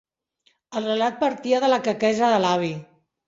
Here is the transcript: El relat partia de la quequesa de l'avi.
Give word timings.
El 0.79 0.87
relat 0.91 1.19
partia 1.25 1.59
de 1.65 1.69
la 1.73 1.79
quequesa 1.89 2.31
de 2.35 2.43
l'avi. 2.47 2.73